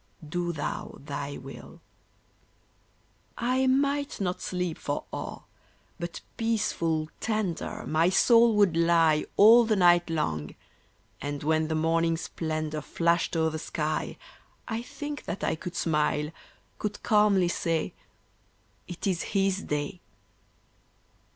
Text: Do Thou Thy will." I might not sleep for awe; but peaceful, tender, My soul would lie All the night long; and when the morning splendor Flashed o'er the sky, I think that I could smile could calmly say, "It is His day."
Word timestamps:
Do 0.27 0.51
Thou 0.51 0.95
Thy 0.97 1.37
will." 1.37 1.79
I 3.37 3.67
might 3.67 4.19
not 4.19 4.41
sleep 4.41 4.79
for 4.79 5.03
awe; 5.11 5.41
but 5.99 6.21
peaceful, 6.37 7.09
tender, 7.19 7.85
My 7.85 8.09
soul 8.09 8.55
would 8.55 8.75
lie 8.75 9.25
All 9.37 9.63
the 9.63 9.75
night 9.75 10.09
long; 10.09 10.55
and 11.21 11.43
when 11.43 11.67
the 11.67 11.75
morning 11.75 12.17
splendor 12.17 12.81
Flashed 12.81 13.35
o'er 13.37 13.51
the 13.51 13.59
sky, 13.59 14.17
I 14.67 14.81
think 14.81 15.25
that 15.25 15.43
I 15.43 15.53
could 15.53 15.75
smile 15.75 16.31
could 16.79 17.03
calmly 17.03 17.47
say, 17.47 17.93
"It 18.87 19.05
is 19.05 19.21
His 19.37 19.61
day." 19.61 20.01